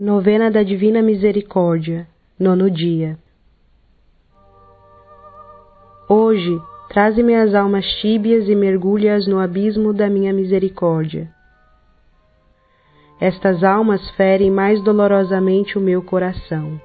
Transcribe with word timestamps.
Novena 0.00 0.48
da 0.48 0.62
Divina 0.62 1.02
Misericórdia, 1.02 2.06
nono 2.38 2.70
dia. 2.70 3.18
Hoje, 6.08 6.56
traze-me 6.88 7.34
as 7.34 7.52
almas 7.52 7.84
tíbias 8.00 8.48
e 8.48 8.54
mergulhe-as 8.54 9.26
no 9.26 9.40
abismo 9.40 9.92
da 9.92 10.08
minha 10.08 10.32
misericórdia. 10.32 11.28
Estas 13.20 13.64
almas 13.64 14.08
ferem 14.10 14.52
mais 14.52 14.80
dolorosamente 14.84 15.76
o 15.76 15.80
meu 15.80 16.00
coração. 16.00 16.80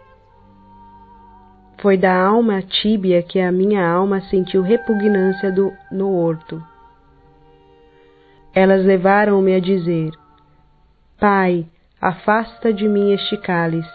Foi 1.84 1.95
da 1.95 2.20
alma 2.20 2.64
tíbia 2.64 3.21
que 3.21 3.39
a 3.39 3.52
minha 3.52 3.88
alma 3.88 4.21
sentiu 4.21 4.64
repugnância 4.64 5.52
do, 5.52 5.71
no 5.91 6.16
horto. 6.16 6.59
Elas 8.55 8.84
levaram-me 8.84 9.54
a 9.54 9.59
dizer: 9.59 10.09
Pai, 11.20 11.68
afasta 12.05 12.73
de 12.73 12.85
mim 12.85 13.13
este 13.13 13.38
cálice, 13.38 13.89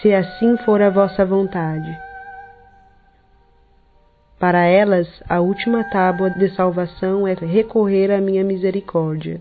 se 0.00 0.12
assim 0.12 0.56
for 0.64 0.82
a 0.82 0.90
vossa 0.90 1.24
vontade. 1.24 1.96
Para 4.40 4.64
elas, 4.64 5.06
a 5.28 5.38
última 5.38 5.84
tábua 5.84 6.30
de 6.30 6.48
salvação 6.56 7.24
é 7.24 7.34
recorrer 7.34 8.10
à 8.10 8.20
minha 8.20 8.42
misericórdia. 8.42 9.40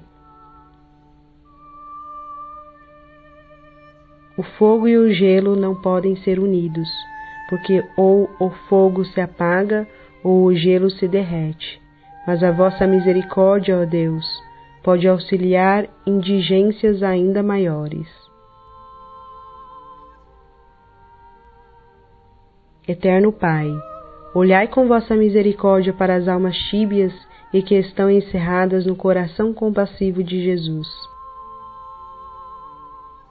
O 4.38 4.44
fogo 4.44 4.88
e 4.88 4.96
o 4.96 5.12
gelo 5.12 5.56
não 5.56 5.74
podem 5.74 6.16
ser 6.18 6.38
unidos, 6.38 6.88
porque 7.50 7.84
ou 7.98 8.30
o 8.40 8.52
fogo 8.70 9.04
se 9.06 9.20
apaga 9.20 9.88
ou 10.24 10.44
o 10.44 10.56
gelo 10.56 10.92
se 10.92 11.08
derrete. 11.08 11.82
Mas 12.28 12.44
a 12.44 12.52
vossa 12.52 12.86
misericórdia, 12.86 13.80
ó 13.80 13.86
Deus, 13.86 14.45
pode 14.86 15.08
auxiliar 15.08 15.90
indigências 16.06 17.02
ainda 17.02 17.42
maiores. 17.42 18.08
Eterno 22.88 23.34
Pai, 23.34 23.68
olhai 24.36 24.68
com 24.68 24.88
vossa 24.88 25.16
misericórdia 25.16 25.92
para 25.92 26.14
as 26.14 26.28
almas 26.28 26.56
tíbias 26.70 27.12
e 27.52 27.64
que 27.64 27.74
estão 27.74 28.12
encerradas 28.12 28.86
no 28.86 28.96
coração 28.96 29.52
compassivo 29.56 30.24
de 30.24 30.44
Jesus. 30.44 30.88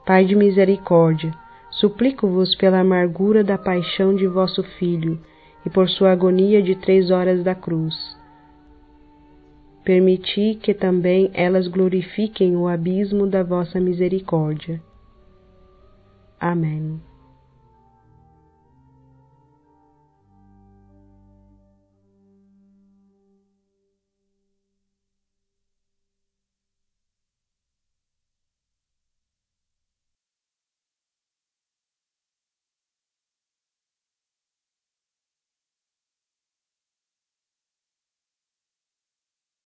Pai 0.04 0.24
de 0.24 0.34
misericórdia, 0.34 1.32
suplico-vos 1.70 2.56
pela 2.56 2.80
amargura 2.80 3.44
da 3.44 3.56
paixão 3.56 4.12
de 4.12 4.26
vosso 4.26 4.64
Filho 4.76 5.20
e 5.64 5.70
por 5.70 5.88
sua 5.88 6.10
agonia 6.10 6.60
de 6.60 6.74
três 6.74 7.12
horas 7.12 7.44
da 7.44 7.54
cruz 7.54 8.13
permiti 9.84 10.58
que 10.62 10.72
também 10.72 11.30
elas 11.34 11.68
glorifiquem 11.68 12.56
o 12.56 12.66
abismo 12.66 13.26
da 13.26 13.42
vossa 13.42 13.78
misericórdia. 13.78 14.80
Amém. 16.40 17.00